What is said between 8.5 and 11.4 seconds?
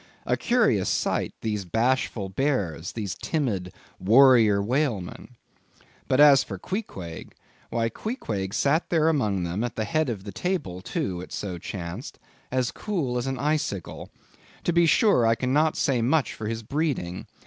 sat there among them—at the head of the table, too, it